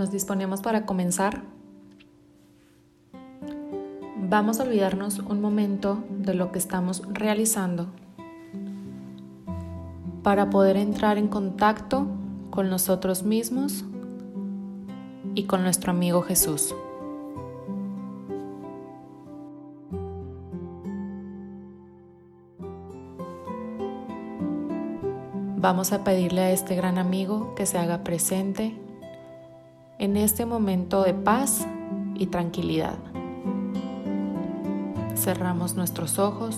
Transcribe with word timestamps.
Nos 0.00 0.10
disponemos 0.10 0.62
para 0.62 0.86
comenzar. 0.86 1.42
Vamos 4.16 4.58
a 4.58 4.62
olvidarnos 4.62 5.18
un 5.18 5.42
momento 5.42 6.02
de 6.08 6.32
lo 6.32 6.52
que 6.52 6.58
estamos 6.58 7.02
realizando 7.12 7.88
para 10.22 10.48
poder 10.48 10.78
entrar 10.78 11.18
en 11.18 11.28
contacto 11.28 12.06
con 12.48 12.70
nosotros 12.70 13.24
mismos 13.24 13.84
y 15.34 15.44
con 15.44 15.64
nuestro 15.64 15.90
amigo 15.90 16.22
Jesús. 16.22 16.74
Vamos 25.58 25.92
a 25.92 26.04
pedirle 26.04 26.40
a 26.40 26.52
este 26.52 26.74
gran 26.74 26.96
amigo 26.96 27.54
que 27.54 27.66
se 27.66 27.76
haga 27.76 28.02
presente 28.02 28.79
en 30.00 30.16
este 30.16 30.46
momento 30.46 31.02
de 31.02 31.12
paz 31.12 31.66
y 32.14 32.26
tranquilidad. 32.26 32.96
Cerramos 35.14 35.74
nuestros 35.74 36.18
ojos 36.18 36.56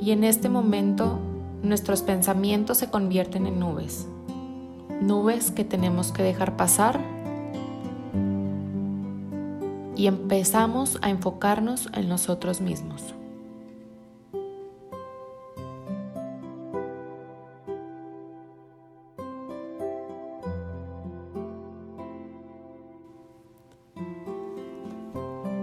y 0.00 0.12
en 0.12 0.24
este 0.24 0.48
momento 0.48 1.18
nuestros 1.62 2.00
pensamientos 2.00 2.78
se 2.78 2.88
convierten 2.88 3.46
en 3.46 3.60
nubes, 3.60 4.08
nubes 5.02 5.50
que 5.50 5.62
tenemos 5.62 6.10
que 6.10 6.22
dejar 6.22 6.56
pasar 6.56 6.98
y 9.94 10.06
empezamos 10.06 10.98
a 11.02 11.10
enfocarnos 11.10 11.90
en 11.92 12.08
nosotros 12.08 12.62
mismos. 12.62 13.14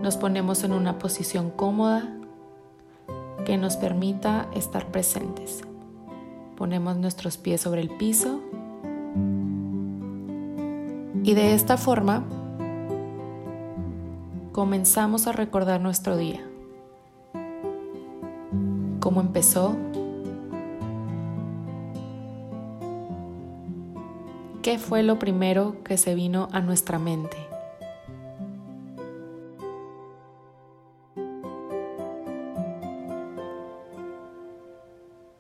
Nos 0.07 0.15
ponemos 0.15 0.63
en 0.63 0.71
una 0.71 0.99
posición 0.99 1.51
cómoda 1.51 2.07
que 3.45 3.57
nos 3.57 3.75
permita 3.75 4.47
estar 4.55 4.85
presentes. 4.89 5.63
Ponemos 6.55 6.95
nuestros 6.95 7.35
pies 7.35 7.59
sobre 7.59 7.81
el 7.81 7.89
piso 7.89 8.39
y 11.23 11.33
de 11.33 11.53
esta 11.53 11.75
forma 11.75 12.23
comenzamos 14.53 15.27
a 15.27 15.33
recordar 15.33 15.81
nuestro 15.81 16.15
día. 16.15 16.39
¿Cómo 19.01 19.19
empezó? 19.19 19.75
¿Qué 24.61 24.79
fue 24.79 25.03
lo 25.03 25.19
primero 25.19 25.83
que 25.83 25.97
se 25.97 26.15
vino 26.15 26.47
a 26.53 26.61
nuestra 26.61 26.97
mente? 26.97 27.56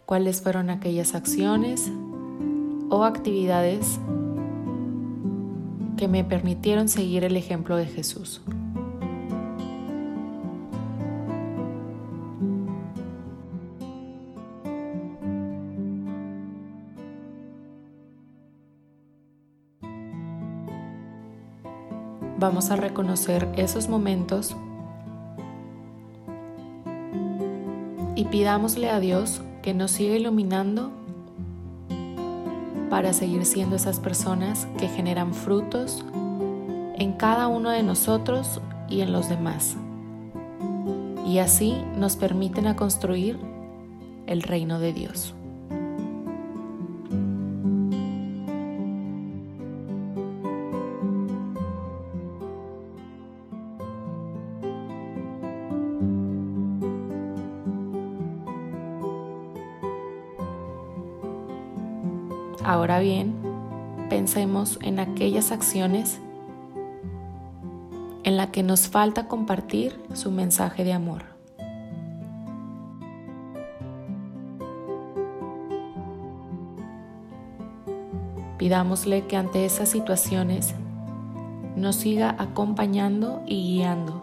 Cuáles 0.07 0.41
fueron 0.41 0.69
aquellas 0.69 1.15
acciones 1.15 1.91
o 2.89 3.03
actividades 3.03 3.99
que 5.97 6.07
me 6.07 6.23
permitieron 6.23 6.87
seguir 6.87 7.25
el 7.25 7.35
ejemplo 7.35 7.75
de 7.75 7.87
Jesús. 7.87 8.41
Vamos 22.39 22.71
a 22.71 22.77
reconocer 22.77 23.49
esos 23.57 23.89
momentos 23.89 24.55
y 28.15 28.23
pidámosle 28.25 28.89
a 28.89 29.01
Dios 29.01 29.41
que 29.67 29.73
nos 29.73 29.91
siga 29.91 30.15
iluminando 30.15 30.91
para 32.89 33.11
seguir 33.11 33.45
siendo 33.45 33.75
esas 33.75 33.99
personas 33.99 34.65
que 34.79 34.87
generan 34.87 35.33
frutos 35.33 36.05
en 36.95 37.11
cada 37.11 37.49
uno 37.49 37.71
de 37.71 37.83
nosotros 37.83 38.61
y 38.87 39.01
en 39.01 39.11
los 39.11 39.27
demás. 39.27 39.75
Y 41.25 41.39
así 41.39 41.75
nos 41.97 42.15
permiten 42.15 42.65
a 42.65 42.77
construir 42.77 43.37
el 44.25 44.41
reino 44.41 44.79
de 44.79 44.93
Dios. 44.93 45.35
Ahora 62.67 62.99
bien, 62.99 63.33
pensemos 64.09 64.77
en 64.81 64.99
aquellas 64.99 65.53
acciones 65.53 66.19
en 68.25 68.35
las 68.35 68.47
que 68.47 68.61
nos 68.61 68.89
falta 68.89 69.29
compartir 69.29 69.97
su 70.13 70.31
mensaje 70.31 70.83
de 70.83 70.91
amor. 70.91 71.23
Pidámosle 78.57 79.27
que 79.27 79.37
ante 79.37 79.63
esas 79.63 79.87
situaciones 79.87 80.75
nos 81.77 81.95
siga 81.95 82.35
acompañando 82.37 83.43
y 83.47 83.75
guiando. 83.75 84.21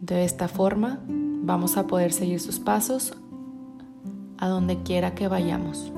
De 0.00 0.24
esta 0.24 0.48
forma 0.48 0.98
vamos 1.06 1.76
a 1.76 1.86
poder 1.86 2.12
seguir 2.12 2.40
sus 2.40 2.58
pasos 2.58 3.16
a 4.38 4.48
donde 4.48 4.82
quiera 4.82 5.14
que 5.14 5.28
vayamos. 5.28 5.92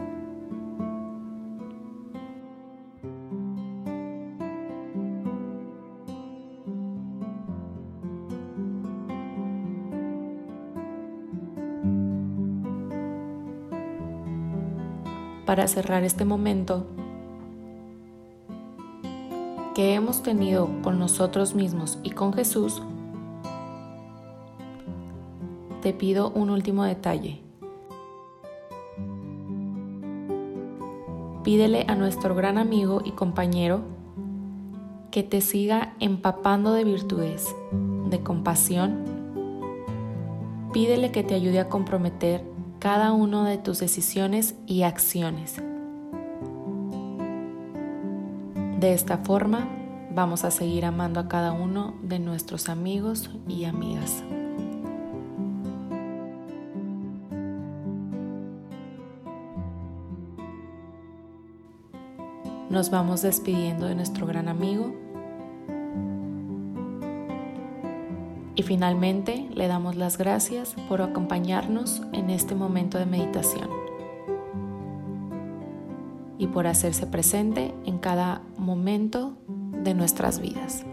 Para 15.46 15.66
cerrar 15.66 16.04
este 16.04 16.26
momento 16.26 16.86
que 19.74 19.94
hemos 19.94 20.22
tenido 20.22 20.68
con 20.82 20.98
nosotros 20.98 21.54
mismos 21.54 21.98
y 22.02 22.10
con 22.10 22.34
Jesús, 22.34 22.82
te 25.80 25.94
pido 25.94 26.30
un 26.30 26.50
último 26.50 26.84
detalle. 26.84 27.47
Pídele 31.48 31.86
a 31.88 31.94
nuestro 31.94 32.34
gran 32.34 32.58
amigo 32.58 33.00
y 33.02 33.12
compañero 33.12 33.80
que 35.10 35.22
te 35.22 35.40
siga 35.40 35.94
empapando 35.98 36.74
de 36.74 36.84
virtudes, 36.84 37.56
de 38.10 38.20
compasión. 38.20 38.98
Pídele 40.74 41.10
que 41.10 41.22
te 41.22 41.32
ayude 41.32 41.58
a 41.58 41.70
comprometer 41.70 42.44
cada 42.80 43.12
una 43.12 43.48
de 43.48 43.56
tus 43.56 43.78
decisiones 43.78 44.56
y 44.66 44.82
acciones. 44.82 45.56
De 48.78 48.92
esta 48.92 49.16
forma, 49.16 49.70
vamos 50.14 50.44
a 50.44 50.50
seguir 50.50 50.84
amando 50.84 51.18
a 51.18 51.28
cada 51.28 51.52
uno 51.52 51.94
de 52.02 52.18
nuestros 52.18 52.68
amigos 52.68 53.30
y 53.48 53.64
amigas. 53.64 54.22
Nos 62.70 62.90
vamos 62.90 63.22
despidiendo 63.22 63.86
de 63.86 63.94
nuestro 63.94 64.26
gran 64.26 64.48
amigo. 64.48 64.94
Y 68.54 68.62
finalmente 68.62 69.48
le 69.54 69.68
damos 69.68 69.96
las 69.96 70.18
gracias 70.18 70.74
por 70.88 71.00
acompañarnos 71.00 72.02
en 72.12 72.28
este 72.30 72.54
momento 72.54 72.98
de 72.98 73.06
meditación 73.06 73.70
y 76.38 76.46
por 76.48 76.66
hacerse 76.66 77.06
presente 77.06 77.74
en 77.84 77.98
cada 77.98 78.42
momento 78.56 79.36
de 79.48 79.94
nuestras 79.94 80.40
vidas. 80.40 80.84